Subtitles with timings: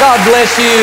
[0.00, 0.74] God bless you.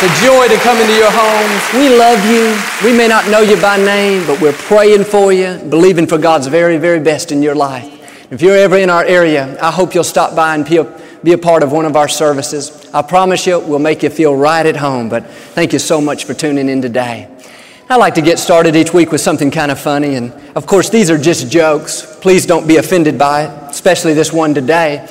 [0.00, 1.62] It's a joy to come into your homes.
[1.74, 2.56] We love you.
[2.84, 6.46] We may not know you by name, but we're praying for you, believing for God's
[6.46, 7.94] very, very best in your life.
[8.30, 10.84] If you're ever in our area, I hope you'll stop by and be a,
[11.24, 12.90] be a part of one of our services.
[12.92, 15.08] I promise you, we'll make you feel right at home.
[15.08, 17.28] But thank you so much for tuning in today.
[17.90, 20.90] I like to get started each week with something kind of funny, and of course,
[20.90, 22.18] these are just jokes.
[22.20, 25.06] Please don't be offended by it, especially this one today.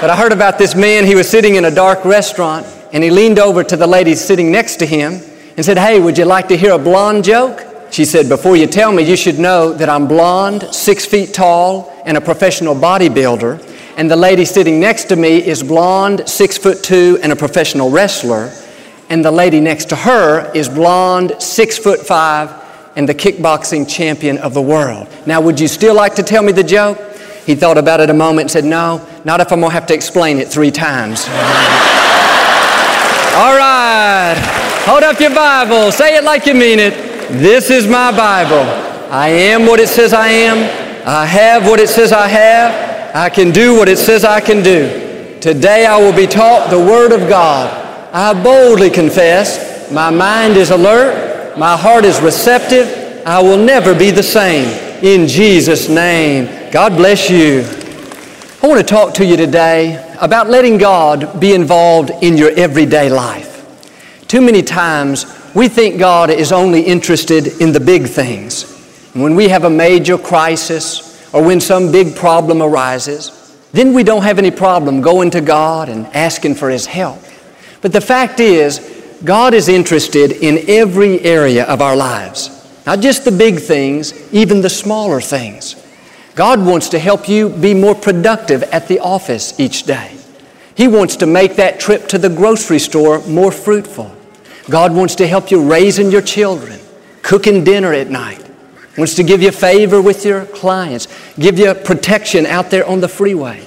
[0.00, 1.06] But I heard about this man.
[1.06, 4.52] He was sitting in a dark restaurant and he leaned over to the lady sitting
[4.52, 5.22] next to him
[5.56, 7.60] and said, Hey, would you like to hear a blonde joke?
[7.90, 11.92] She said, Before you tell me, you should know that I'm blonde, six feet tall,
[12.04, 13.96] and a professional bodybuilder.
[13.96, 17.90] And the lady sitting next to me is blonde, six foot two, and a professional
[17.90, 18.52] wrestler.
[19.08, 22.52] And the lady next to her is blonde, six foot five,
[22.96, 25.08] and the kickboxing champion of the world.
[25.24, 26.98] Now, would you still like to tell me the joke?
[27.46, 29.86] He thought about it a moment and said, No, not if I'm going to have
[29.86, 31.26] to explain it three times.
[33.36, 34.36] All right.
[34.86, 35.90] Hold up your Bible.
[35.92, 36.94] Say it like you mean it.
[37.30, 38.64] This is my Bible.
[39.10, 40.58] I am what it says I am.
[41.06, 43.14] I have what it says I have.
[43.14, 45.38] I can do what it says I can do.
[45.40, 47.68] Today I will be taught the Word of God.
[48.14, 53.22] I boldly confess my mind is alert, my heart is receptive.
[53.26, 54.68] I will never be the same.
[55.02, 56.63] In Jesus' name.
[56.74, 57.60] God bless you.
[58.60, 63.08] I want to talk to you today about letting God be involved in your everyday
[63.08, 63.64] life.
[64.26, 68.64] Too many times we think God is only interested in the big things.
[69.12, 74.24] When we have a major crisis or when some big problem arises, then we don't
[74.24, 77.22] have any problem going to God and asking for His help.
[77.82, 78.80] But the fact is,
[79.22, 82.50] God is interested in every area of our lives.
[82.84, 85.76] Not just the big things, even the smaller things.
[86.34, 90.16] God wants to help you be more productive at the office each day.
[90.76, 94.14] He wants to make that trip to the grocery store more fruitful.
[94.68, 96.80] God wants to help you raising your children,
[97.22, 98.44] cooking dinner at night,
[98.98, 101.06] wants to give you favor with your clients,
[101.38, 103.64] give you protection out there on the freeway.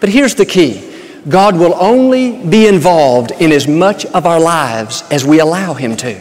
[0.00, 0.88] But here's the key
[1.28, 5.96] God will only be involved in as much of our lives as we allow Him
[5.98, 6.16] to.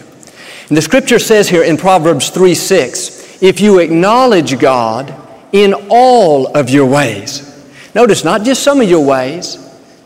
[0.70, 5.14] And the scripture says here in Proverbs 3 6, if you acknowledge God
[5.52, 7.48] in all of your ways.
[7.94, 9.58] Notice, not just some of your ways,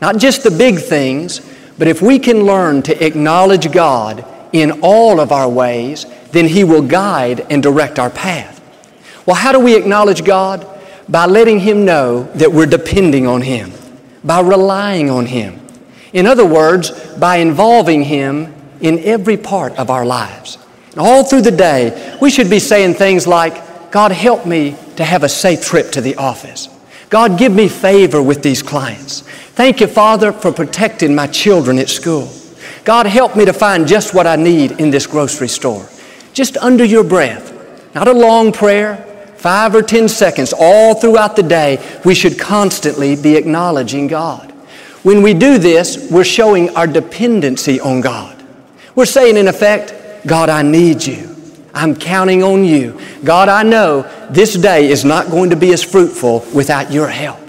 [0.01, 1.41] not just the big things,
[1.77, 6.63] but if we can learn to acknowledge God in all of our ways, then He
[6.63, 8.61] will guide and direct our path.
[9.25, 10.67] Well, how do we acknowledge God?
[11.07, 13.71] By letting Him know that we're depending on Him,
[14.23, 15.59] by relying on Him.
[16.13, 20.57] In other words, by involving Him in every part of our lives.
[20.91, 25.03] And all through the day, we should be saying things like, God, help me to
[25.03, 26.69] have a safe trip to the office.
[27.09, 29.21] God, give me favor with these clients.
[29.21, 32.29] Thank you, Father, for protecting my children at school.
[32.83, 35.87] God, help me to find just what I need in this grocery store.
[36.33, 37.53] Just under your breath.
[37.95, 38.97] Not a long prayer,
[39.37, 44.51] five or ten seconds, all throughout the day, we should constantly be acknowledging God.
[45.03, 48.43] When we do this, we're showing our dependency on God.
[48.95, 49.93] We're saying, in effect,
[50.25, 51.35] God, I need you.
[51.73, 52.99] I'm counting on you.
[53.23, 57.39] God, I know this day is not going to be as fruitful without your help.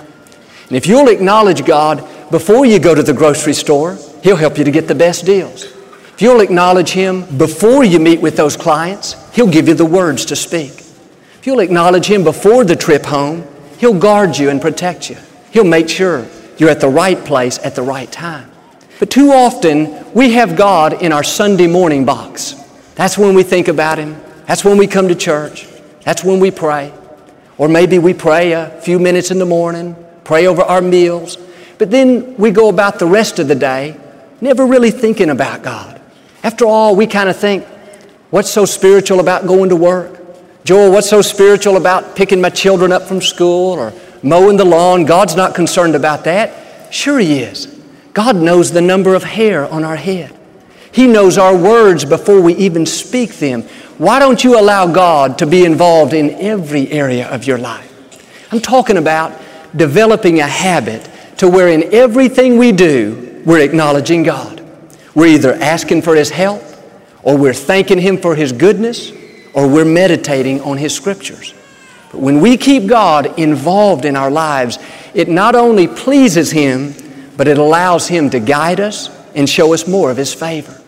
[0.68, 4.64] And if you'll acknowledge God before you go to the grocery store, He'll help you
[4.64, 5.64] to get the best deals.
[5.64, 10.24] If you'll acknowledge Him before you meet with those clients, He'll give you the words
[10.26, 10.72] to speak.
[10.72, 13.46] If you'll acknowledge Him before the trip home,
[13.78, 15.16] He'll guard you and protect you.
[15.52, 16.26] He'll make sure
[16.58, 18.50] you're at the right place at the right time.
[18.98, 22.54] But too often, we have God in our Sunday morning box.
[22.94, 24.20] That's when we think about Him.
[24.46, 25.68] That's when we come to church.
[26.06, 26.94] That's when we pray.
[27.58, 31.36] Or maybe we pray a few minutes in the morning, pray over our meals,
[31.78, 33.98] but then we go about the rest of the day
[34.40, 36.00] never really thinking about God.
[36.44, 37.66] After all, we kind of think,
[38.30, 40.20] what's so spiritual about going to work?
[40.64, 43.92] Joel, what's so spiritual about picking my children up from school or
[44.22, 45.06] mowing the lawn?
[45.06, 46.94] God's not concerned about that.
[46.94, 47.66] Sure, He is.
[48.12, 50.32] God knows the number of hair on our head.
[50.92, 53.64] He knows our words before we even speak them.
[53.98, 57.92] Why don't you allow God to be involved in every area of your life?
[58.52, 59.32] I'm talking about
[59.74, 61.08] developing a habit
[61.38, 64.62] to where in everything we do, we're acknowledging God.
[65.14, 66.62] We're either asking for His help,
[67.22, 69.12] or we're thanking Him for His goodness,
[69.54, 71.54] or we're meditating on His scriptures.
[72.12, 74.78] But when we keep God involved in our lives,
[75.14, 76.94] it not only pleases Him,
[77.38, 80.82] but it allows Him to guide us and show us more of His favor.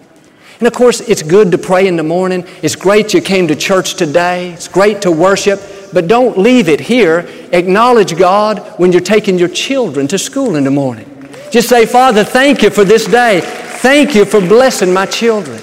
[0.58, 2.44] And of course, it's good to pray in the morning.
[2.62, 4.50] It's great you came to church today.
[4.50, 5.60] It's great to worship.
[5.92, 7.28] But don't leave it here.
[7.52, 11.06] Acknowledge God when you're taking your children to school in the morning.
[11.52, 13.40] Just say, Father, thank you for this day.
[13.40, 15.62] Thank you for blessing my children.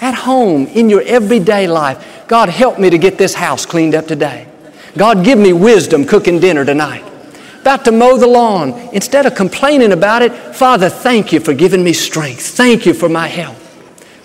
[0.00, 4.06] At home, in your everyday life, God, help me to get this house cleaned up
[4.06, 4.48] today.
[4.96, 7.04] God, give me wisdom cooking dinner tonight.
[7.60, 8.72] About to mow the lawn.
[8.92, 12.56] Instead of complaining about it, Father, thank you for giving me strength.
[12.56, 13.61] Thank you for my help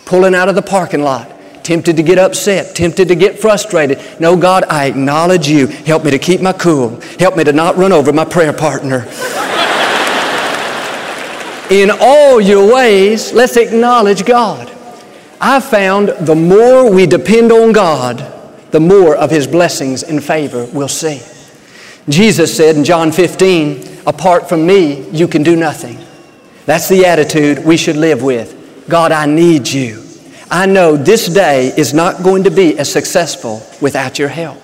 [0.07, 1.31] pulling out of the parking lot,
[1.63, 4.00] tempted to get upset, tempted to get frustrated.
[4.19, 5.68] No, God, I acknowledge you.
[5.68, 7.00] Help me to keep my cool.
[7.19, 9.06] Help me to not run over my prayer partner.
[11.69, 14.71] In all your ways, let's acknowledge God.
[15.42, 18.33] I found the more we depend on God,
[18.71, 21.21] the more of His blessings and favor we'll see.
[22.10, 26.00] Jesus said in John 15, Apart from me, you can do nothing.
[26.65, 28.56] That's the attitude we should live with.
[28.89, 30.04] God, I need you.
[30.50, 34.62] I know this day is not going to be as successful without your help.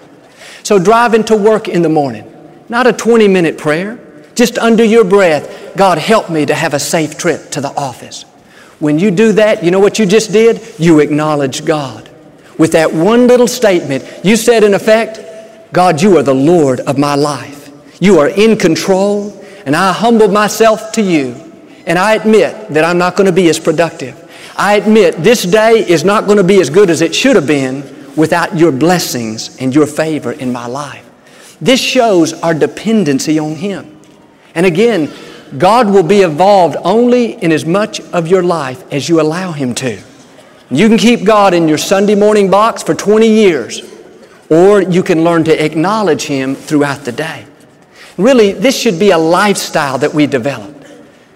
[0.64, 2.30] So driving to work in the morning,
[2.70, 4.00] not a 20 minute prayer,
[4.34, 8.24] just under your breath, God, help me to have a safe trip to the office.
[8.80, 10.62] When you do that, you know what you just did?
[10.80, 12.10] You acknowledge God.
[12.58, 15.20] With that one little statement, you said in effect,
[15.74, 17.72] God, you are the Lord of my life.
[18.00, 21.53] You are in control, and I humble myself to you
[21.86, 24.20] and I admit that I'm not going to be as productive.
[24.56, 27.48] I admit this day is not going to be as good as it should have
[27.48, 27.84] been
[28.16, 31.10] without your blessings and your favor in my life.
[31.60, 34.00] This shows our dependency on Him.
[34.56, 35.12] And again,
[35.58, 39.74] God will be involved only in as much of your life as you allow Him
[39.76, 40.00] to.
[40.70, 43.82] You can keep God in your Sunday morning box for 20 years,
[44.50, 47.46] or you can learn to acknowledge Him throughout the day.
[48.18, 50.73] Really, this should be a lifestyle that we develop.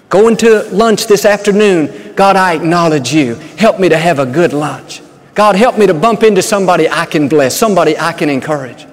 [0.10, 3.36] Going to lunch this afternoon, God, I acknowledge you.
[3.58, 5.02] Help me to have a good lunch.
[5.34, 8.88] God, help me to bump into somebody I can bless, somebody I can encourage.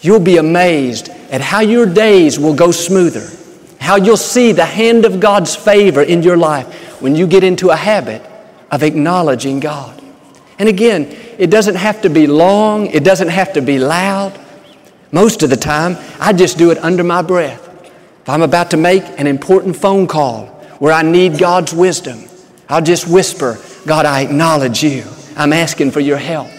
[0.00, 3.28] You'll be amazed at how your days will go smoother,
[3.78, 6.66] how you'll see the hand of God's favor in your life
[7.02, 8.22] when you get into a habit
[8.70, 10.02] of acknowledging God.
[10.58, 11.04] And again,
[11.38, 14.38] it doesn't have to be long, it doesn't have to be loud.
[15.12, 17.67] Most of the time, I just do it under my breath.
[18.28, 20.48] If I'm about to make an important phone call
[20.80, 22.24] where I need God's wisdom,
[22.68, 25.04] I'll just whisper, God, I acknowledge you.
[25.34, 26.50] I'm asking for your help.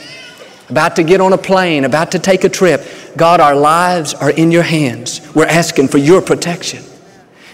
[0.69, 2.83] About to get on a plane, about to take a trip.
[3.15, 5.21] God, our lives are in your hands.
[5.35, 6.83] We're asking for your protection.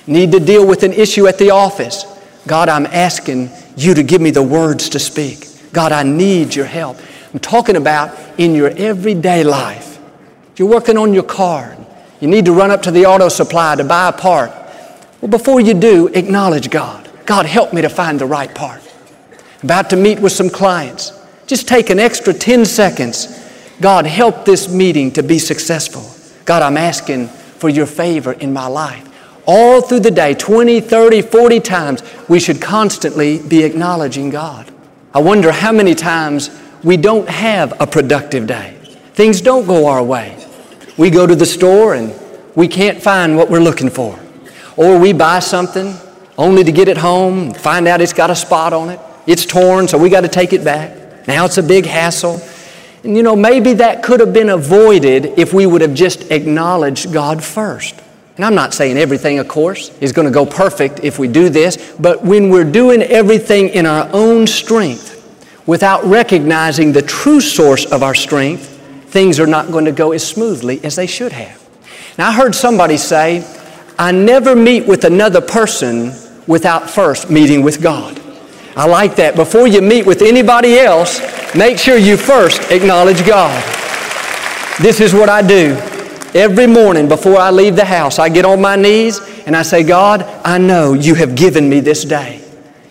[0.07, 2.05] Need to deal with an issue at the office.
[2.47, 5.45] God, I'm asking you to give me the words to speak.
[5.73, 6.97] God, I need your help.
[7.33, 9.99] I'm talking about in your everyday life.
[10.55, 11.75] You're working on your car,
[12.19, 14.51] you need to run up to the auto supply to buy a part.
[15.21, 17.09] Well, before you do, acknowledge God.
[17.25, 18.81] God, help me to find the right part.
[19.63, 21.11] About to meet with some clients.
[21.47, 23.41] Just take an extra 10 seconds.
[23.81, 26.03] God, help this meeting to be successful.
[26.45, 29.01] God, I'm asking for your favor in my life.
[29.47, 34.71] All through the day, 20, 30, 40 times, we should constantly be acknowledging God.
[35.13, 36.49] I wonder how many times
[36.83, 38.77] we don't have a productive day.
[39.13, 40.44] Things don't go our way.
[40.97, 42.13] We go to the store and
[42.55, 44.19] we can't find what we're looking for.
[44.77, 45.93] Or we buy something
[46.37, 48.99] only to get it home find out it's got a spot on it.
[49.25, 51.27] It's torn, so we got to take it back.
[51.27, 52.41] Now it's a big hassle.
[53.03, 57.11] And you know, maybe that could have been avoided if we would have just acknowledged
[57.13, 58.01] God first.
[58.35, 61.47] And I'm not saying everything, of course, is going to go perfect if we do
[61.49, 65.13] this, but when we're doing everything in our own strength
[65.65, 68.74] without recognizing the true source of our strength,
[69.15, 71.65] things are not going to go as smoothly as they should have.
[72.17, 73.49] Now, I heard somebody say,
[73.97, 76.11] I never meet with another person
[76.47, 78.21] without first meeting with God.
[78.75, 79.37] I like that.
[79.37, 81.21] Before you meet with anybody else,
[81.55, 83.55] make sure you first acknowledge God.
[84.81, 85.77] This is what I do.
[86.33, 89.83] Every morning before I leave the house, I get on my knees and I say,
[89.83, 92.41] God, I know you have given me this day.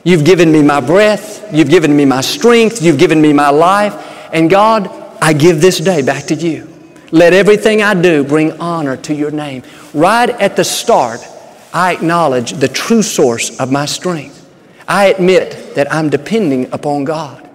[0.04, 1.52] You've given me my breath.
[1.52, 2.80] You've given me my strength.
[2.80, 3.92] You've given me my life.
[4.32, 6.70] And God, I give this day back to you.
[7.10, 9.62] Let everything I do bring honor to your name.
[9.94, 11.26] Right at the start,
[11.72, 14.46] I acknowledge the true source of my strength.
[14.86, 17.48] I admit that I'm depending upon God.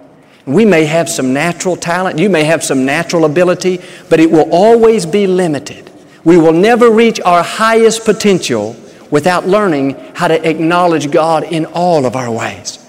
[0.46, 4.50] We may have some natural talent, you may have some natural ability, but it will
[4.50, 5.92] always be limited.
[6.24, 8.74] We will never reach our highest potential
[9.12, 12.84] without learning how to acknowledge God in all of our ways.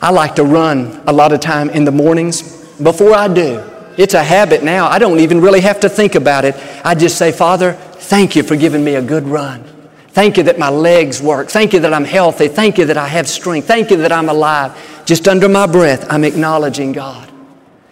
[0.00, 2.64] I like to run a lot of time in the mornings.
[2.78, 3.62] Before I do,
[3.96, 4.86] It's a habit now.
[4.88, 6.56] I don't even really have to think about it.
[6.84, 9.62] I just say, Father, thank you for giving me a good run.
[10.08, 11.48] Thank you that my legs work.
[11.48, 12.48] Thank you that I'm healthy.
[12.48, 13.66] Thank you that I have strength.
[13.66, 15.02] Thank you that I'm alive.
[15.06, 17.28] Just under my breath, I'm acknowledging God.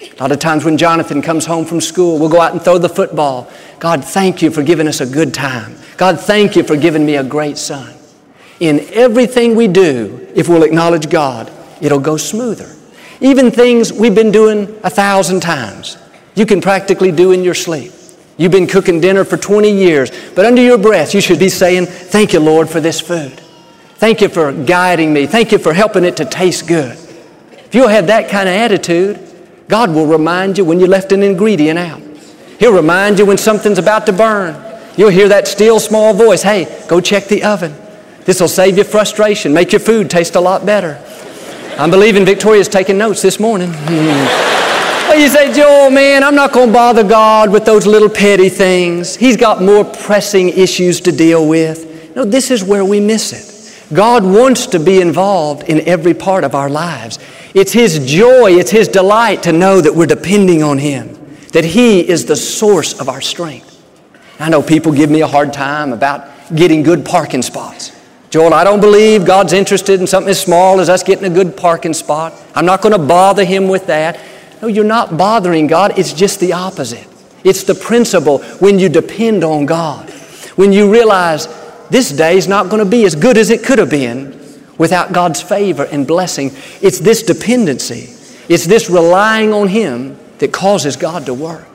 [0.01, 2.79] A lot of times when Jonathan comes home from school, we'll go out and throw
[2.79, 3.51] the football.
[3.79, 5.77] God, thank you for giving us a good time.
[5.97, 7.93] God, thank you for giving me a great son.
[8.61, 12.72] In everything we do, if we'll acknowledge God, it'll go smoother.
[13.23, 15.97] Even things we've been doing a thousand times,
[16.35, 17.93] you can practically do in your sleep.
[18.37, 21.87] You've been cooking dinner for 20 years, but under your breath, you should be saying,
[21.87, 23.41] Thank you, Lord, for this food.
[23.95, 25.27] Thank you for guiding me.
[25.27, 26.99] Thank you for helping it to taste good.
[27.53, 29.21] If you'll have that kind of attitude,
[29.69, 32.03] God will remind you when you left an ingredient out.
[32.59, 34.61] He'll remind you when something's about to burn.
[34.97, 37.73] You'll hear that still small voice hey, go check the oven.
[38.25, 41.01] This will save you frustration, make your food taste a lot better.
[41.79, 43.71] I'm believing Victoria's taking notes this morning.
[43.73, 44.53] Hmm.
[45.09, 48.49] Well, you say, Joel, man, I'm not going to bother God with those little petty
[48.49, 49.17] things.
[49.17, 52.15] He's got more pressing issues to deal with.
[52.17, 53.95] No, this is where we miss it.
[53.95, 57.19] God wants to be involved in every part of our lives.
[57.55, 62.01] It's His joy, it's His delight to know that we're depending on Him, that He
[62.09, 63.69] is the source of our strength.
[64.39, 67.92] I know people give me a hard time about getting good parking spots.
[68.33, 71.55] Joel, I don't believe God's interested in something as small as us getting a good
[71.55, 72.33] parking spot.
[72.55, 74.19] I'm not going to bother Him with that.
[74.63, 75.99] No, you're not bothering God.
[75.99, 77.07] It's just the opposite.
[77.45, 80.09] It's the principle when you depend on God.
[80.57, 81.47] When you realize
[81.91, 84.31] this day is not going to be as good as it could have been
[84.79, 86.53] without God's favor and blessing.
[86.81, 88.15] It's this dependency,
[88.49, 91.69] it's this relying on Him that causes God to work.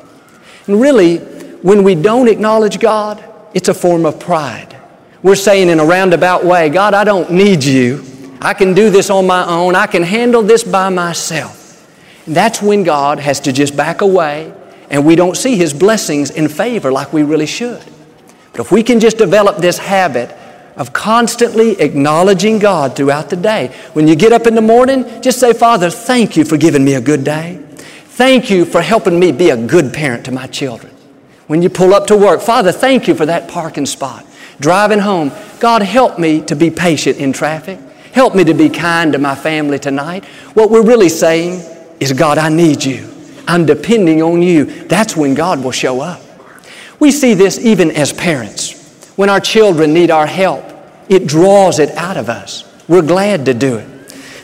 [0.66, 3.24] And really, when we don't acknowledge God,
[3.54, 4.77] it's a form of pride.
[5.24, 8.04] We're saying in a roundabout way, God, I don't need you.
[8.40, 9.76] I can do this on my own.
[9.76, 11.64] I can handle this by myself.
[12.28, 14.54] That's when God has to just back away
[14.90, 17.84] and we don't see His blessings in favor like we really should.
[18.52, 20.36] But if we can just develop this habit
[20.76, 25.40] of constantly acknowledging God throughout the day, when you get up in the morning, just
[25.40, 27.60] say, Father, thank you for giving me a good day.
[27.78, 30.94] Thank you for helping me be a good parent to my children.
[31.48, 34.26] When you pull up to work, Father, thank you for that parking spot.
[34.60, 37.80] Driving home, God, help me to be patient in traffic.
[38.12, 40.26] Help me to be kind to my family tonight.
[40.54, 41.62] What we're really saying
[42.00, 43.08] is God, I need you.
[43.48, 44.66] I'm depending on you.
[44.66, 46.22] That's when God will show up.
[47.00, 48.74] We see this even as parents.
[49.16, 50.66] When our children need our help,
[51.10, 52.64] it draws it out of us.
[52.88, 53.88] We're glad to do it.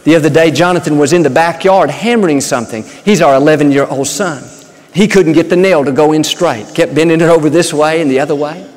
[0.04, 2.84] The other day, Jonathan was in the backyard hammering something.
[3.06, 4.44] He's our 11 year old son.
[4.94, 8.02] He couldn't get the nail to go in straight, kept bending it over this way
[8.02, 8.70] and the other way.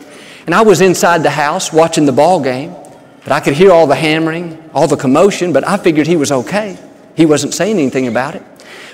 [0.46, 2.74] And I was inside the house watching the ball game,
[3.24, 6.30] but I could hear all the hammering, all the commotion, but I figured he was
[6.30, 6.78] okay.
[7.16, 8.42] He wasn't saying anything about it.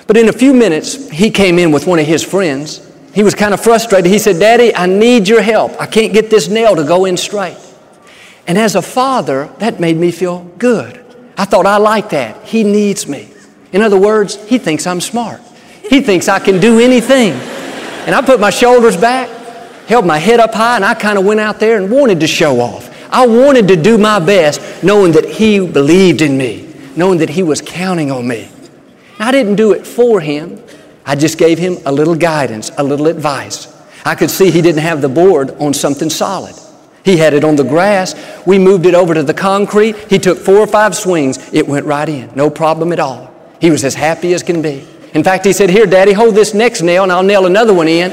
[0.07, 2.89] But in a few minutes, he came in with one of his friends.
[3.13, 4.11] He was kind of frustrated.
[4.11, 5.79] He said, Daddy, I need your help.
[5.79, 7.57] I can't get this nail to go in straight.
[8.47, 10.99] And as a father, that made me feel good.
[11.37, 12.43] I thought, I like that.
[12.45, 13.29] He needs me.
[13.71, 15.41] In other words, he thinks I'm smart.
[15.89, 17.33] He thinks I can do anything.
[18.05, 19.29] And I put my shoulders back,
[19.93, 22.25] held my head up high, and I kind of went out there and wanted to
[22.25, 22.89] show off.
[23.11, 27.43] I wanted to do my best, knowing that he believed in me, knowing that he
[27.43, 28.49] was counting on me.
[29.19, 30.59] I didn't do it for him.
[31.05, 33.67] I just gave him a little guidance, a little advice.
[34.03, 36.55] I could see he didn't have the board on something solid.
[37.05, 38.15] He had it on the grass.
[38.47, 39.95] We moved it over to the concrete.
[40.09, 41.53] He took four or five swings.
[41.53, 42.31] It went right in.
[42.33, 43.31] No problem at all.
[43.61, 44.87] He was as happy as can be.
[45.13, 47.87] In fact, he said, Here, Daddy, hold this next nail and I'll nail another one
[47.87, 48.11] in.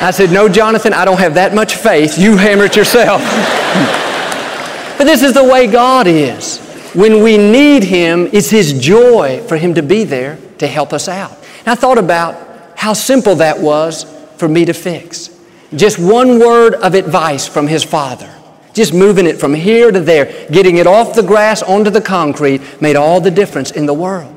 [0.00, 2.18] I said, No, Jonathan, I don't have that much faith.
[2.18, 3.20] You hammer it yourself.
[4.98, 6.58] but this is the way God is.
[6.94, 11.08] When we need Him, it's His joy for Him to be there to help us
[11.08, 11.32] out.
[11.60, 14.04] And I thought about how simple that was
[14.36, 15.30] for me to fix.
[15.74, 18.32] Just one word of advice from His Father.
[18.74, 22.60] Just moving it from here to there, getting it off the grass onto the concrete
[22.80, 24.34] made all the difference in the world.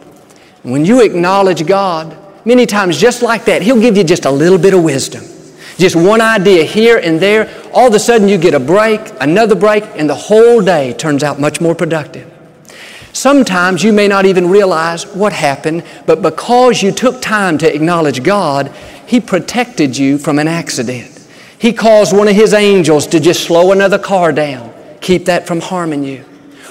[0.64, 4.58] When you acknowledge God, many times just like that, He'll give you just a little
[4.58, 5.24] bit of wisdom.
[5.80, 7.50] Just one idea here and there.
[7.74, 11.24] All of a sudden you get a break, another break, and the whole day turns
[11.24, 12.30] out much more productive.
[13.14, 18.24] Sometimes you may not even realize what happened, but because you took time to acknowledge
[18.24, 18.76] God,
[19.08, 21.16] He protected you from an accident.
[21.58, 25.62] He caused one of His angels to just slow another car down, keep that from
[25.62, 26.26] harming you.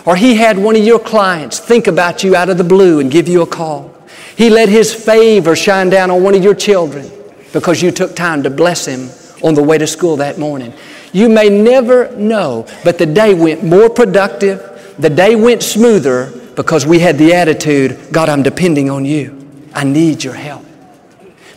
[0.04, 3.10] Or He had one of your clients think about you out of the blue and
[3.10, 3.94] give you a call.
[4.36, 7.10] He let His favor shine down on one of your children
[7.52, 9.10] because you took time to bless him
[9.42, 10.72] on the way to school that morning.
[11.12, 16.84] You may never know, but the day went more productive, the day went smoother because
[16.84, 19.34] we had the attitude God, I'm depending on you.
[19.74, 20.64] I need your help.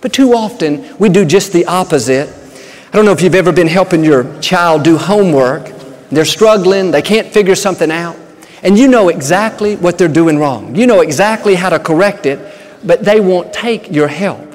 [0.02, 2.30] But too often, we do just the opposite.
[2.92, 5.72] I don't know if you've ever been helping your child do homework.
[6.10, 8.18] They're struggling, they can't figure something out,
[8.64, 10.76] and you know exactly what they're doing wrong.
[10.76, 12.40] You know exactly how to correct it,
[12.84, 14.51] but they won't take your help.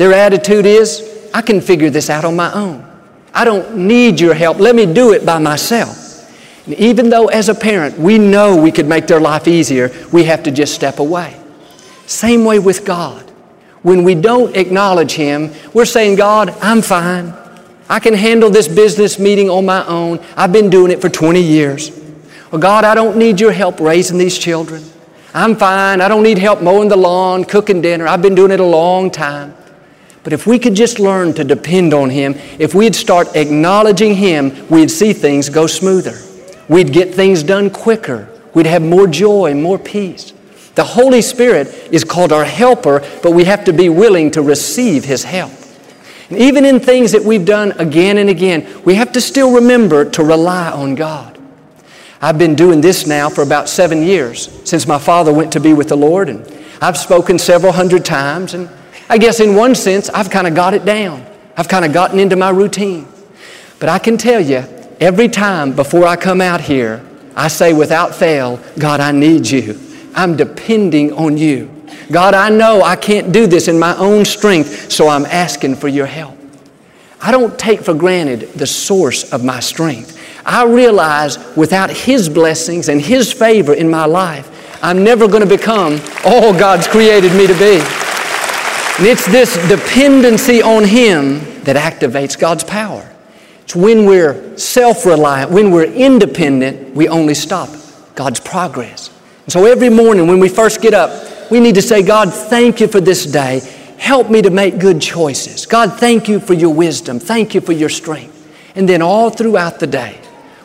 [0.00, 2.90] Their attitude is, I can figure this out on my own.
[3.34, 4.58] I don't need your help.
[4.58, 6.26] Let me do it by myself.
[6.64, 10.24] And even though, as a parent, we know we could make their life easier, we
[10.24, 11.38] have to just step away.
[12.06, 13.30] Same way with God.
[13.82, 17.34] When we don't acknowledge Him, we're saying, God, I'm fine.
[17.86, 20.18] I can handle this business meeting on my own.
[20.34, 21.90] I've been doing it for 20 years.
[22.50, 24.82] Well, God, I don't need your help raising these children.
[25.34, 26.00] I'm fine.
[26.00, 28.08] I don't need help mowing the lawn, cooking dinner.
[28.08, 29.56] I've been doing it a long time.
[30.22, 34.68] But if we could just learn to depend on Him, if we'd start acknowledging Him,
[34.68, 36.18] we'd see things go smoother.
[36.68, 38.28] We'd get things done quicker.
[38.52, 40.32] We'd have more joy, and more peace.
[40.74, 45.04] The Holy Spirit is called our helper, but we have to be willing to receive
[45.04, 45.52] His help.
[46.28, 50.08] And even in things that we've done again and again, we have to still remember
[50.10, 51.38] to rely on God.
[52.22, 55.72] I've been doing this now for about seven years since my father went to be
[55.72, 56.46] with the Lord, and
[56.80, 58.68] I've spoken several hundred times, and
[59.10, 61.26] I guess in one sense, I've kind of got it down.
[61.56, 63.08] I've kind of gotten into my routine.
[63.80, 64.58] But I can tell you,
[65.00, 69.80] every time before I come out here, I say without fail, God, I need you.
[70.14, 71.68] I'm depending on you.
[72.12, 75.88] God, I know I can't do this in my own strength, so I'm asking for
[75.88, 76.38] your help.
[77.20, 80.20] I don't take for granted the source of my strength.
[80.46, 85.48] I realize without His blessings and His favor in my life, I'm never going to
[85.48, 88.09] become all God's created me to be.
[89.00, 93.10] And it's this dependency on Him that activates God's power.
[93.62, 97.70] It's when we're self reliant, when we're independent, we only stop
[98.14, 99.08] God's progress.
[99.44, 102.78] And so every morning when we first get up, we need to say, God, thank
[102.78, 103.60] you for this day.
[103.96, 105.64] Help me to make good choices.
[105.64, 107.18] God, thank you for your wisdom.
[107.18, 108.54] Thank you for your strength.
[108.74, 110.20] And then all throughout the day,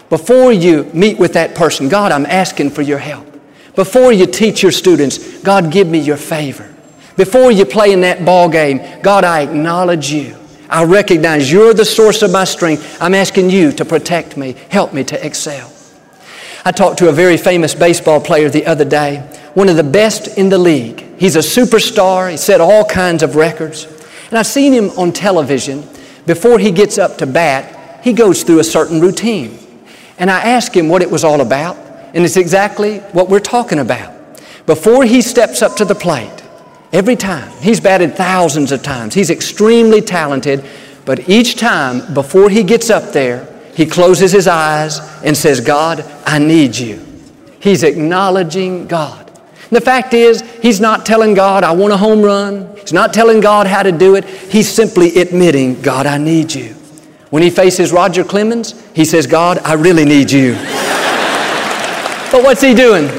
[0.10, 3.32] before you meet with that person, God, I'm asking for your help.
[3.76, 6.75] Before you teach your students, God, give me your favor.
[7.18, 10.36] Before you play in that ball game, God, I acknowledge you.
[10.70, 13.02] I recognize you're the source of my strength.
[13.02, 15.72] I'm asking you to protect me, help me to excel.
[16.66, 19.18] I talked to a very famous baseball player the other day,
[19.54, 21.06] one of the best in the league.
[21.18, 23.86] He's a superstar, he set all kinds of records.
[24.30, 25.88] And I've seen him on television.
[26.26, 29.60] Before he gets up to bat, he goes through a certain routine.
[30.18, 31.78] And I asked him what it was all about,
[32.16, 34.14] and it's exactly what we're talking about.
[34.66, 36.35] Before he steps up to the plate,
[36.92, 37.52] Every time.
[37.62, 39.14] He's batted thousands of times.
[39.14, 40.64] He's extremely talented,
[41.04, 46.06] but each time before he gets up there, he closes his eyes and says, God,
[46.26, 47.06] I need you.
[47.60, 49.28] He's acknowledging God.
[49.28, 52.74] And the fact is, he's not telling God, I want a home run.
[52.78, 54.24] He's not telling God how to do it.
[54.26, 56.76] He's simply admitting, God, I need you.
[57.32, 60.54] When he faces Roger Clemens, he says, God, I really need you.
[62.32, 63.10] but what's he doing?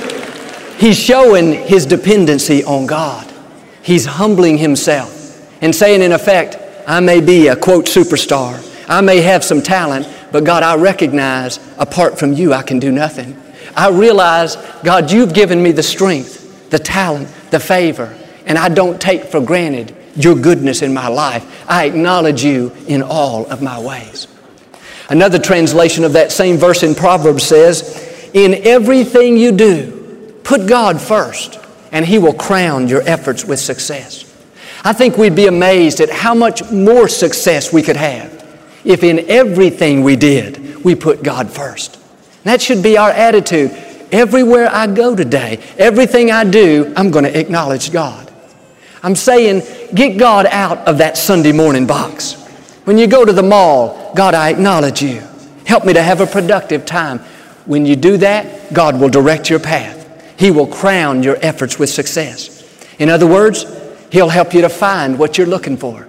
[0.78, 3.25] He's showing his dependency on God.
[3.86, 6.56] He's humbling himself and saying, in effect,
[6.88, 8.60] I may be a quote superstar.
[8.88, 12.90] I may have some talent, but God, I recognize apart from you, I can do
[12.90, 13.40] nothing.
[13.76, 18.12] I realize, God, you've given me the strength, the talent, the favor,
[18.44, 21.64] and I don't take for granted your goodness in my life.
[21.70, 24.26] I acknowledge you in all of my ways.
[25.10, 31.00] Another translation of that same verse in Proverbs says, In everything you do, put God
[31.00, 31.60] first
[31.96, 34.22] and He will crown your efforts with success.
[34.84, 38.36] I think we'd be amazed at how much more success we could have
[38.84, 41.98] if in everything we did, we put God first.
[42.44, 43.70] That should be our attitude.
[44.12, 48.30] Everywhere I go today, everything I do, I'm going to acknowledge God.
[49.02, 49.62] I'm saying,
[49.94, 52.34] get God out of that Sunday morning box.
[52.84, 55.22] When you go to the mall, God, I acknowledge you.
[55.64, 57.20] Help me to have a productive time.
[57.64, 60.05] When you do that, God will direct your path.
[60.38, 62.62] He will crown your efforts with success.
[62.98, 63.64] In other words,
[64.10, 66.06] He'll help you to find what you're looking for.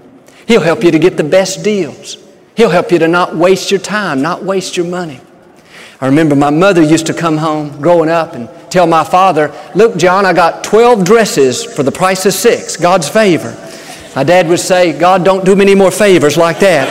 [0.47, 2.17] He'll help you to get the best deals.
[2.55, 5.19] He'll help you to not waste your time, not waste your money.
[5.99, 9.97] I remember my mother used to come home growing up and tell my father, Look,
[9.97, 13.51] John, I got 12 dresses for the price of six, God's favor.
[14.15, 16.87] My dad would say, God, don't do many more favors like that.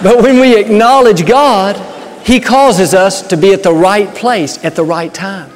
[0.02, 1.76] but when we acknowledge God,
[2.24, 5.50] he causes us to be at the right place at the right time.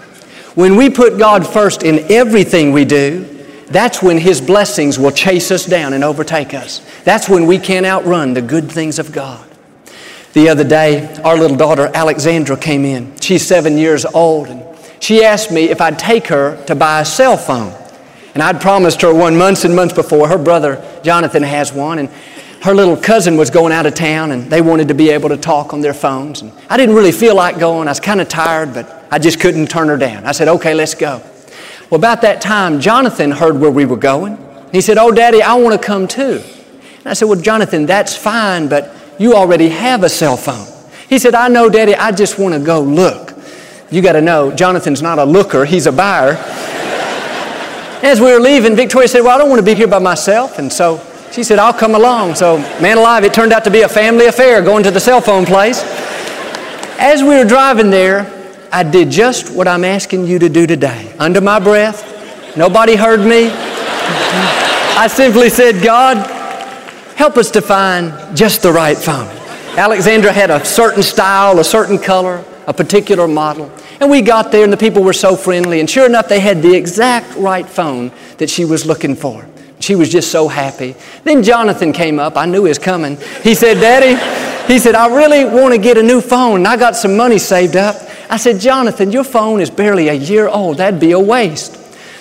[0.55, 3.24] When we put God first in everything we do,
[3.66, 6.81] that's when His blessings will chase us down and overtake us.
[7.05, 9.46] That's when we can't outrun the good things of God.
[10.33, 13.18] The other day, our little daughter Alexandra came in.
[13.20, 14.62] She's seven years old, and
[15.00, 17.74] she asked me if I'd take her to buy a cell phone.
[18.35, 20.29] And I'd promised her one months and months before.
[20.29, 21.98] Her brother, Jonathan, has one.
[21.98, 22.11] And
[22.62, 25.36] her little cousin was going out of town and they wanted to be able to
[25.36, 26.42] talk on their phones.
[26.42, 27.88] And I didn't really feel like going.
[27.88, 30.24] I was kind of tired, but I just couldn't turn her down.
[30.24, 31.22] I said, okay, let's go.
[31.90, 34.38] Well, about that time, Jonathan heard where we were going.
[34.72, 36.42] He said, Oh, Daddy, I want to come too.
[36.98, 40.66] And I said, Well, Jonathan, that's fine, but you already have a cell phone.
[41.08, 43.34] He said, I know, Daddy, I just want to go look.
[43.90, 46.32] You got to know, Jonathan's not a looker, he's a buyer.
[48.02, 50.58] As we were leaving, Victoria said, Well, I don't want to be here by myself.
[50.58, 50.96] And so
[51.37, 52.35] she said, I'll come along.
[52.35, 55.20] So, man alive, it turned out to be a family affair going to the cell
[55.20, 55.83] phone place.
[56.99, 58.33] As we were driving there,
[58.72, 61.14] I did just what I'm asking you to do today.
[61.18, 63.51] Under my breath, nobody heard me.
[64.99, 66.16] I simply said, God,
[67.16, 69.29] help us to find just the right phone.
[69.77, 73.70] Alexandra had a certain style, a certain color, a particular model.
[74.01, 75.81] And we got there, and the people were so friendly.
[75.81, 79.46] And sure enough, they had the exact right phone that she was looking for.
[79.87, 80.96] She was just so happy.
[81.22, 82.37] Then Jonathan came up.
[82.37, 83.16] I knew he was coming.
[83.44, 84.16] He said, Daddy,
[84.66, 86.57] he said, I really want to get a new phone.
[86.57, 87.94] And I got some money saved up.
[88.29, 90.79] I said, Jonathan, your phone is barely a year old.
[90.79, 91.77] That'd be a waste.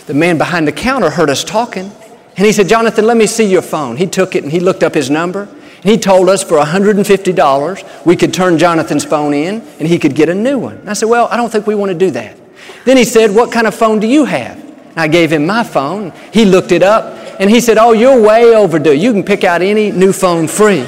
[0.06, 1.92] The man behind the counter heard us talking.
[2.38, 3.98] And he said, Jonathan, let me see your phone.
[3.98, 5.50] He took it and he looked up his number.
[5.82, 10.14] And he told us for $150 we could turn Jonathan's phone in and he could
[10.14, 10.76] get a new one.
[10.76, 12.38] And I said, Well, I don't think we want to do that.
[12.84, 14.60] Then he said, What kind of phone do you have?
[14.60, 16.14] And I gave him my phone.
[16.32, 18.94] He looked it up and he said, Oh, you're way overdue.
[18.94, 20.86] You can pick out any new phone free.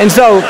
[0.00, 0.40] And so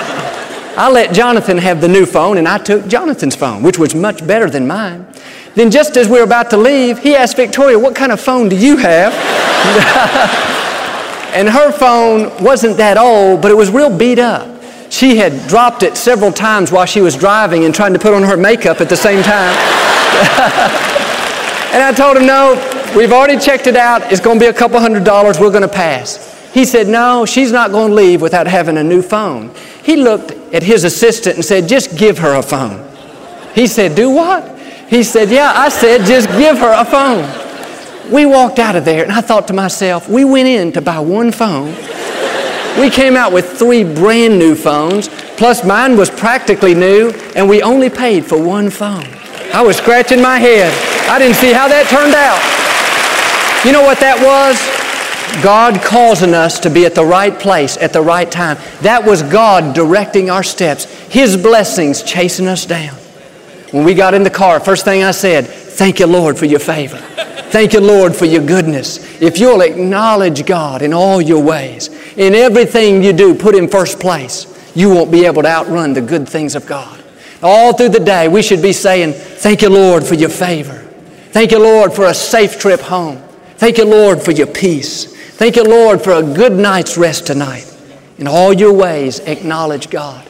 [0.77, 4.27] I let Jonathan have the new phone and I took Jonathan's phone, which was much
[4.27, 5.07] better than mine.
[5.55, 8.49] Then, just as we were about to leave, he asked Victoria, What kind of phone
[8.49, 9.13] do you have?
[11.35, 14.49] and her phone wasn't that old, but it was real beat up.
[14.91, 18.23] She had dropped it several times while she was driving and trying to put on
[18.23, 19.57] her makeup at the same time.
[21.73, 22.55] and I told him, No,
[22.97, 24.13] we've already checked it out.
[24.13, 25.39] It's going to be a couple hundred dollars.
[25.39, 26.29] We're going to pass.
[26.53, 29.55] He said, No, she's not going to leave without having a new phone.
[29.83, 32.89] He looked at his assistant and said, Just give her a phone.
[33.55, 34.59] He said, Do what?
[34.89, 38.13] He said, Yeah, I said, just give her a phone.
[38.13, 40.99] We walked out of there, and I thought to myself, we went in to buy
[41.01, 41.75] one phone.
[42.79, 47.63] We came out with three brand new phones, plus mine was practically new, and we
[47.63, 49.07] only paid for one phone.
[49.55, 50.73] I was scratching my head.
[51.09, 52.62] I didn't see how that turned out.
[53.65, 54.59] You know what that was?
[55.43, 58.59] God causing us to be at the right place at the right time.
[58.81, 62.95] That was God directing our steps, His blessings chasing us down.
[63.71, 66.59] When we got in the car, first thing I said, Thank you, Lord, for your
[66.59, 66.99] favor.
[67.51, 69.23] Thank you, Lord, for your goodness.
[69.23, 74.01] If you'll acknowledge God in all your ways, in everything you do, put Him first
[74.01, 77.01] place, you won't be able to outrun the good things of God.
[77.43, 80.79] All through the day, we should be saying, Thank you, Lord, for your favor.
[81.31, 83.23] Thank you, Lord, for a safe trip home.
[83.63, 85.05] Thank you, Lord, for your peace.
[85.37, 87.73] Thank you, Lord, for a good night's rest tonight.
[88.19, 90.29] In all your ways, acknowledge God.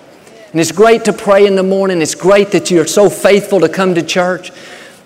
[0.50, 2.02] And it's great to pray in the morning.
[2.02, 4.52] It's great that you're so faithful to come to church.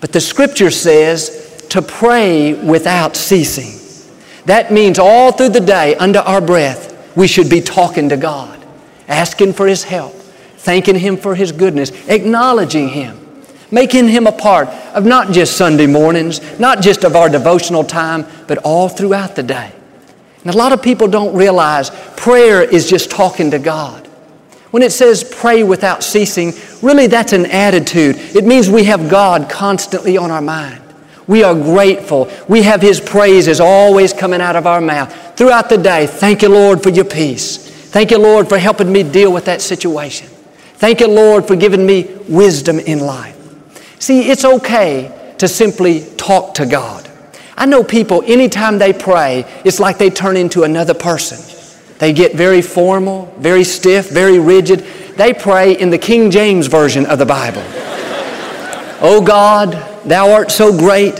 [0.01, 3.79] But the scripture says to pray without ceasing.
[4.43, 8.61] That means all through the day, under our breath, we should be talking to God,
[9.07, 10.13] asking for His help,
[10.57, 13.25] thanking Him for His goodness, acknowledging Him,
[13.71, 18.25] making Him a part of not just Sunday mornings, not just of our devotional time,
[18.47, 19.71] but all throughout the day.
[20.43, 24.07] And a lot of people don't realize prayer is just talking to God.
[24.71, 28.15] When it says pray without ceasing, really that's an attitude.
[28.35, 30.81] It means we have God constantly on our mind.
[31.27, 32.29] We are grateful.
[32.47, 36.07] We have His praises always coming out of our mouth throughout the day.
[36.07, 37.57] Thank you, Lord, for your peace.
[37.57, 40.27] Thank you, Lord, for helping me deal with that situation.
[40.75, 43.36] Thank you, Lord, for giving me wisdom in life.
[43.99, 47.09] See, it's okay to simply talk to God.
[47.55, 51.39] I know people, anytime they pray, it's like they turn into another person.
[51.97, 54.85] They get very formal, very stiff, very rigid.
[55.15, 57.63] They pray in the King James Version of the Bible.
[59.01, 59.71] oh God,
[60.07, 61.19] thou art so great.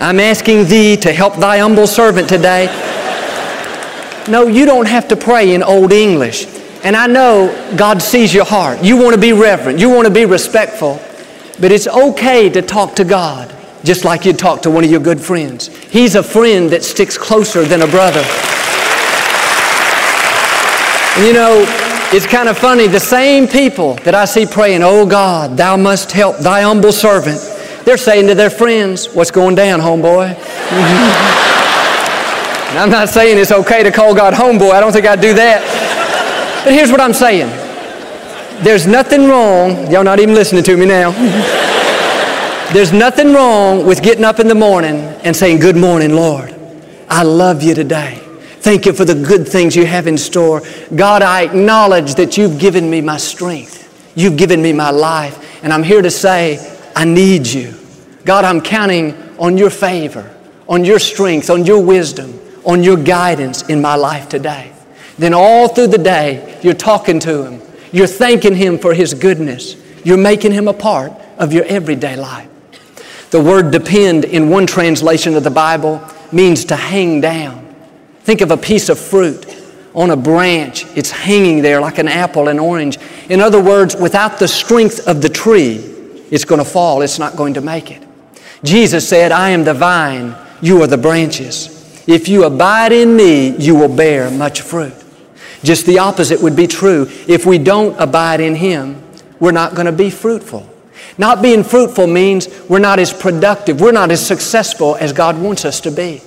[0.00, 2.66] I'm asking thee to help thy humble servant today.
[4.28, 6.46] No, you don't have to pray in Old English.
[6.82, 8.82] And I know God sees your heart.
[8.82, 11.00] You want to be reverent, you want to be respectful.
[11.60, 13.52] But it's okay to talk to God
[13.86, 15.68] just like you'd talk to one of your good friends.
[15.68, 18.24] He's a friend that sticks closer than a brother.
[21.16, 21.64] And you know,
[22.12, 22.88] it's kind of funny.
[22.88, 27.38] The same people that I see praying, Oh God, thou must help thy humble servant,
[27.84, 30.28] they're saying to their friends, What's going down, homeboy?
[32.70, 34.72] and I'm not saying it's okay to call God homeboy.
[34.72, 35.62] I don't think I'd do that.
[36.64, 37.65] But here's what I'm saying
[38.62, 41.10] there's nothing wrong, y'all not even listening to me now.
[42.72, 46.54] there's nothing wrong with getting up in the morning and saying, Good morning, Lord.
[47.08, 48.20] I love you today.
[48.60, 50.62] Thank you for the good things you have in store.
[50.94, 54.12] God, I acknowledge that you've given me my strength.
[54.16, 55.62] You've given me my life.
[55.62, 56.58] And I'm here to say,
[56.96, 57.74] I need you.
[58.24, 60.34] God, I'm counting on your favor,
[60.68, 64.72] on your strength, on your wisdom, on your guidance in my life today.
[65.16, 67.62] Then all through the day, you're talking to him.
[67.92, 69.76] You're thanking him for his goodness.
[70.04, 72.48] You're making him a part of your everyday life.
[73.30, 76.00] The word depend in one translation of the Bible
[76.32, 77.74] means to hang down.
[78.20, 79.46] Think of a piece of fruit
[79.94, 80.84] on a branch.
[80.96, 82.98] It's hanging there like an apple, an orange.
[83.28, 85.76] In other words, without the strength of the tree,
[86.30, 87.02] it's going to fall.
[87.02, 88.02] It's not going to make it.
[88.62, 91.72] Jesus said, I am the vine, you are the branches.
[92.06, 94.94] If you abide in me, you will bear much fruit.
[95.66, 97.08] Just the opposite would be true.
[97.26, 99.02] If we don't abide in Him,
[99.40, 100.70] we're not going to be fruitful.
[101.18, 105.64] Not being fruitful means we're not as productive, we're not as successful as God wants
[105.64, 106.22] us to be.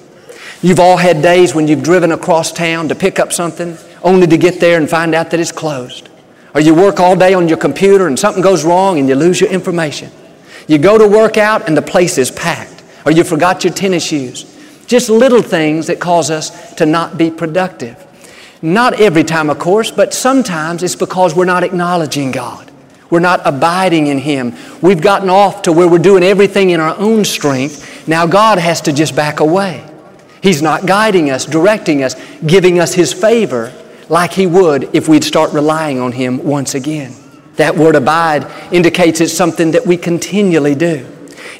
[0.62, 4.38] You've all had days when you've driven across town to pick up something only to
[4.38, 6.10] get there and find out that it's closed.
[6.54, 9.39] Or you work all day on your computer and something goes wrong and you lose
[9.39, 10.12] your information.
[10.67, 12.84] You go to work out and the place is packed.
[13.06, 14.43] Or you forgot your tennis shoes.
[14.86, 18.06] Just little things that cause us to not be productive.
[18.62, 22.69] Not every time, of course, but sometimes it's because we're not acknowledging God.
[23.10, 24.56] We're not abiding in Him.
[24.82, 28.08] We've gotten off to where we're doing everything in our own strength.
[28.08, 29.84] Now God has to just back away.
[30.43, 33.74] He's not guiding us, directing us, giving us His favor
[34.10, 37.13] like He would if we'd start relying on Him once again.
[37.56, 41.08] That word abide indicates it's something that we continually do.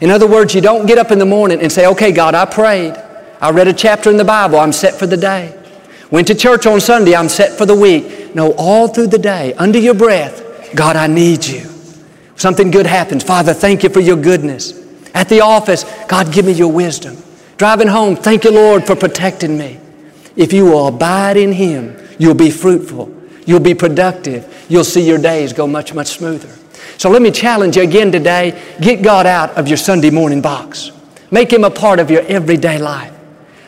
[0.02, 2.46] In other words, you don't get up in the morning and say, okay, God, I
[2.46, 2.94] prayed.
[3.42, 4.60] I read a chapter in the Bible.
[4.60, 5.59] I'm set for the day.
[6.12, 7.15] Went to church on Sunday.
[7.15, 8.34] I'm set for the week.
[8.36, 11.62] No, all through the day, under your breath, God, I need you.
[12.36, 13.24] Something good happens.
[13.24, 14.74] Father, thank you for your goodness.
[15.13, 17.17] At the office, God, give me your wisdom.
[17.58, 19.80] Driving home, thank you, Lord, for protecting me.
[20.36, 23.13] If you will abide in Him, you'll be fruitful.
[23.45, 24.65] You'll be productive.
[24.69, 26.56] You'll see your days go much, much smoother.
[26.98, 28.62] So let me challenge you again today.
[28.80, 30.91] Get God out of your Sunday morning box.
[31.32, 33.18] Make Him a part of your everyday life.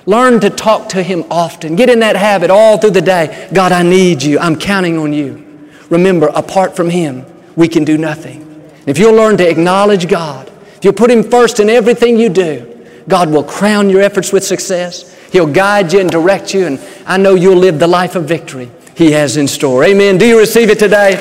[0.06, 1.76] Learn to talk to Him often.
[1.76, 3.50] Get in that habit all through the day.
[3.54, 4.40] God, I need you.
[4.40, 5.48] I'm counting on you.
[5.90, 8.48] Remember, apart from Him, we can do nothing.
[8.86, 12.68] If you'll learn to acknowledge God, if you'll put Him first in everything you do,
[13.08, 15.14] God will crown your efforts with success.
[15.32, 18.72] He'll guide you and direct you, and I know you'll live the life of victory
[18.96, 19.84] He has in store.
[19.84, 20.18] Amen.
[20.18, 21.16] Do you receive it today?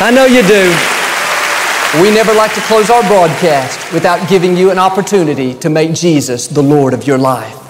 [0.00, 0.74] I know you do.
[2.00, 6.46] We never like to close our broadcast without giving you an opportunity to make Jesus
[6.46, 7.69] the Lord of your life.